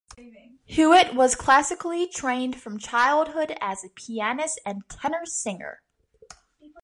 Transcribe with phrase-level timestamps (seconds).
[0.65, 5.83] Hewitt was classically trained from childhood as a pianist and tenor singer.